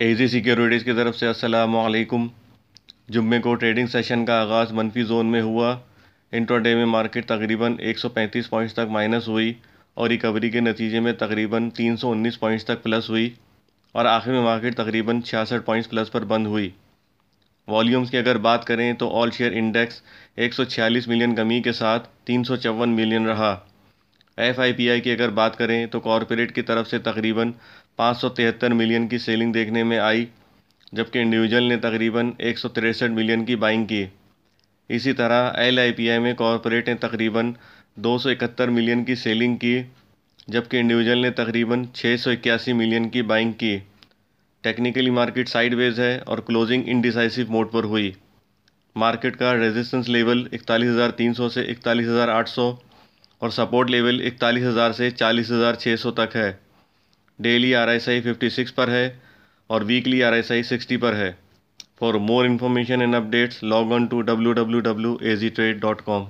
[0.00, 2.28] एजी securities की तरफ़ से अस्सलाम वालेकुम
[3.10, 5.70] जुम्मे को ट्रेडिंग सेशन का आगाज़ मनफी जोन में हुआ।
[6.32, 9.56] इंट्राडे में मार्केट तकरीबन 135 पॉइंट्स तक माइनस हुई
[9.96, 13.32] और रिकवरी के नतीजे में तकरीबन 319 पॉइंट्स तक प्लस हुई
[13.94, 16.72] और आखिर में मार्केट तकरीबन छियासठ पॉइंट्स प्लस पर बंद हुई।
[17.68, 20.02] वॉल्यूम्स की अगर बात करें तो ऑल शेयर इंडेक्स
[20.38, 23.52] 146 मिलियन कमी के साथ तीन सौ चौवन मिलियन रहा।
[24.38, 24.60] एफ़
[25.00, 27.54] की अगर बात करें तो कॉरपोरेट की तरफ़ से तकरीबन
[27.98, 30.28] पाँच सौ तिहत्तर मिलियन की सेलिंग देखने में आई
[30.94, 32.58] जबकि इंडिविजुअल ने तकरीबन एक
[33.10, 34.08] मिलियन की बाइंग की।
[34.90, 37.54] इसी तरह एल में कॉरपोरेट ने तकरीबन
[37.98, 39.92] दो सौ इकहत्तर मिलियन की सेलिंग की
[40.50, 43.76] जबकि इंडिविजुअल ने तकरीबन छः सौ इक्यासी मिलियन की बाइंग की।
[44.64, 48.14] टेक्निकली मार्केट साइडवेज है और क्लोजिंग इनडिसाइसिव मोड पर हुई।
[48.96, 52.70] मार्केट का रेजिस्टेंस लेवल 41,300 से 41,800
[53.42, 56.50] और सपोर्ट लेवल 41,000 से 40,600 तक है।
[57.38, 59.20] Daily R S I fifty six पर है
[59.70, 61.36] और weekly R S I sixty पर है।
[62.00, 66.00] For more information and updates log on to W W W A G trade dot
[66.00, 66.28] com